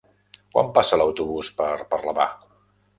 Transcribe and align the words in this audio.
Quan 0.55 0.71
passa 0.79 0.99
l'autobús 1.03 1.55
per 1.61 1.71
Parlavà? 1.95 2.31